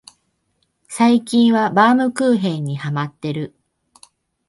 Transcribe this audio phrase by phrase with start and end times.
[0.87, 3.53] 最近はバウムクーヘンにハマってる